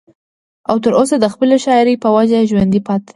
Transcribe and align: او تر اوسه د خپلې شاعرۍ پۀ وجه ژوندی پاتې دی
او 0.69 0.75
تر 0.83 0.91
اوسه 0.99 1.15
د 1.19 1.25
خپلې 1.33 1.57
شاعرۍ 1.65 1.95
پۀ 2.01 2.09
وجه 2.15 2.39
ژوندی 2.49 2.79
پاتې 2.87 3.03
دی 3.07 3.09